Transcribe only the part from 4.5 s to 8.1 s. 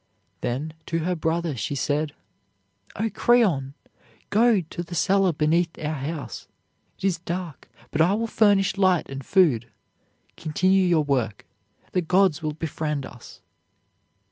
to the cellar beneath our house. It is dark, but